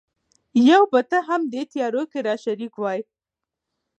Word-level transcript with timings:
یو 0.69 0.81
به 0.91 1.01
ته 1.09 1.17
هم 1.27 1.41
دې 1.53 1.61
تیارو 1.71 2.03
کي 2.11 2.19
را 2.27 2.35
شریک 2.43 2.73
وای 2.77 2.99